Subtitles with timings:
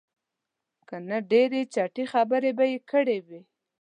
[0.87, 3.41] که نه ډېرې چټي خبرې به یې کړې وې.